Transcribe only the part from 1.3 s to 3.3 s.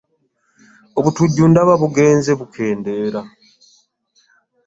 ndaba bugenze bukendeera.